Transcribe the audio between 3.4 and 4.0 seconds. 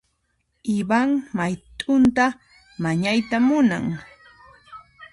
munan.